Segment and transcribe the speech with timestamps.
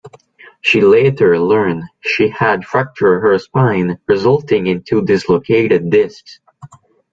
[0.61, 6.39] She later learned she had fractured her spine, resulting in two dislocated discs.